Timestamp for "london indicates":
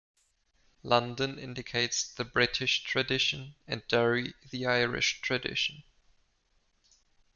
0.81-2.11